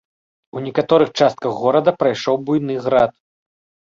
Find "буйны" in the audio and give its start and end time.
2.47-2.79